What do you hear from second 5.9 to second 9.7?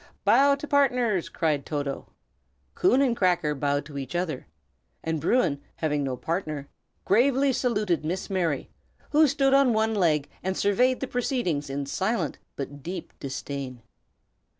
no partner, gravely saluted Miss Mary, who stood